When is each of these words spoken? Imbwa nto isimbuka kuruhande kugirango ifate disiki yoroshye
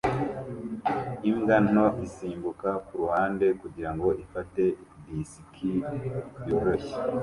Imbwa 1.29 1.55
nto 1.69 1.85
isimbuka 2.05 2.69
kuruhande 2.85 3.45
kugirango 3.61 4.07
ifate 4.23 4.63
disiki 5.05 5.71
yoroshye 6.47 6.95